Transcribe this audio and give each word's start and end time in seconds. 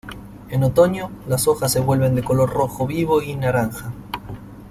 En 0.49 0.63
otoño 0.63 1.11
las 1.27 1.47
hojas 1.47 1.71
se 1.73 1.79
vuelven 1.79 2.15
de 2.15 2.23
color 2.23 2.49
rojo 2.49 2.87
vivo 2.87 3.21
y 3.21 3.35
naranja. 3.35 3.93